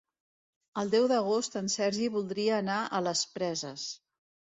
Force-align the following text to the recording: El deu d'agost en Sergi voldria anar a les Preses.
El 0.83 0.87
deu 0.93 1.03
d'agost 1.11 1.57
en 1.61 1.69
Sergi 1.73 2.07
voldria 2.15 2.55
anar 2.61 2.79
a 2.85 3.03
les 3.09 3.21
Preses. 3.37 3.85